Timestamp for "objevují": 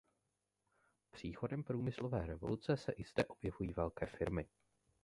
3.25-3.73